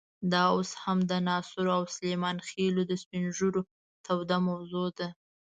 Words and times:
دا 0.31 0.43
اوس 0.55 0.71
هم 0.83 0.97
د 1.09 1.11
ناصرو 1.27 1.69
او 1.77 1.83
سلیمان 1.95 2.37
خېلو 2.47 2.81
د 2.87 2.91
سپین 3.01 3.23
ږیرو 3.37 3.61
توده 4.05 4.37
موضوع 4.47 4.87
ده. 4.97 5.07